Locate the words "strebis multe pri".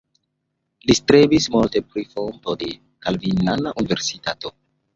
0.99-2.05